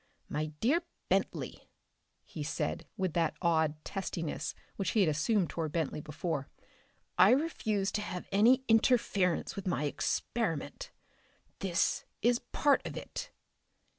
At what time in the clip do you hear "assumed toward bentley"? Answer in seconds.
5.09-6.01